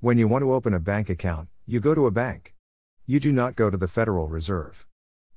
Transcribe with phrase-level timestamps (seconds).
[0.00, 2.54] When you want to open a bank account, you go to a bank.
[3.04, 4.86] You do not go to the Federal Reserve.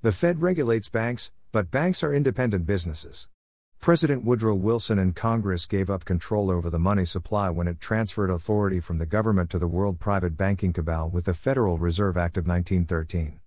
[0.03, 3.27] The Fed regulates banks, but banks are independent businesses.
[3.79, 8.29] President Woodrow Wilson and Congress gave up control over the money supply when it transferred
[8.29, 12.37] authority from the government to the world private banking cabal with the Federal Reserve Act
[12.37, 13.39] of 1913.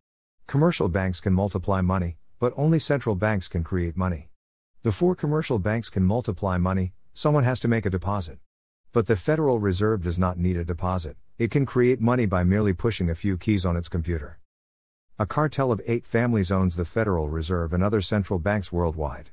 [0.48, 4.30] Commercial banks can multiply money, but only central banks can create money.
[4.82, 8.40] Before commercial banks can multiply money, someone has to make a deposit.
[8.94, 12.72] But the Federal Reserve does not need a deposit, it can create money by merely
[12.72, 14.38] pushing a few keys on its computer.
[15.18, 19.30] A cartel of eight families owns the Federal Reserve and other central banks worldwide.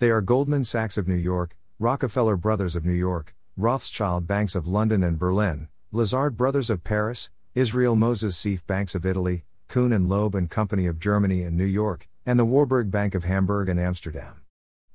[0.00, 4.66] They are Goldman Sachs of New York, Rockefeller Brothers of New York, Rothschild Banks of
[4.66, 10.08] London and Berlin, Lazard Brothers of Paris, Israel Moses Seif Banks of Italy, Kuhn and
[10.08, 13.78] Loeb and Company of Germany and New York, and the Warburg Bank of Hamburg and
[13.78, 14.42] Amsterdam.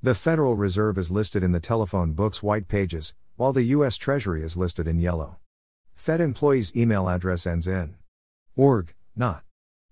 [0.03, 3.98] The Federal Reserve is listed in the telephone book's white pages, while the U.S.
[3.98, 5.38] Treasury is listed in yellow.
[5.95, 7.95] Fed employees' email address ends in
[8.55, 9.44] org, not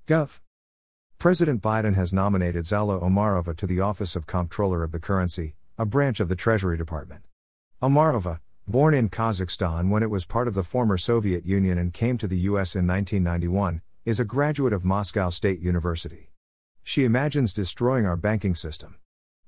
[0.06, 0.42] gov.
[1.18, 5.86] President Biden has nominated Saule Omarova to the office of Comptroller of the Currency, a
[5.88, 7.26] branch of the Treasury Department.
[7.82, 12.20] Omarova, born in Kazakhstan when it was part of the former Soviet Union and came
[12.20, 12.76] to the U.S.
[12.76, 16.30] in 1991, is a graduate of Moscow State University.
[16.84, 18.98] She imagines destroying our banking system.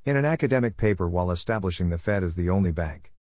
[0.05, 3.11] In an academic paper while establishing the Fed as the only bank.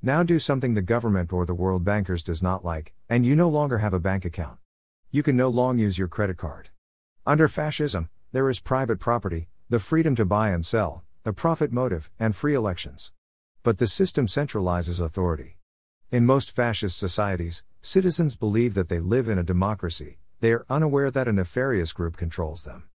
[0.00, 3.48] Now do something the government or the world bankers does not like, and you no
[3.48, 4.58] longer have a bank account.
[5.10, 6.68] You can no longer use your credit card.
[7.26, 12.12] Under fascism, there is private property, the freedom to buy and sell, the profit motive,
[12.16, 13.10] and free elections.
[13.64, 15.56] But the system centralizes authority.
[16.12, 21.10] In most fascist societies, citizens believe that they live in a democracy, they are unaware
[21.10, 22.84] that a nefarious group controls them.